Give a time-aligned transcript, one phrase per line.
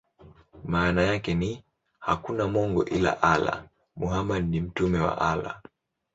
[0.65, 1.63] Maana yake ni:
[1.99, 3.63] "Hakuna mungu ila Allah;
[3.95, 5.61] Muhammad ni mtume wa Allah".